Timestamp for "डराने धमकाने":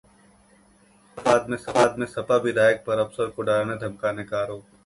3.43-4.23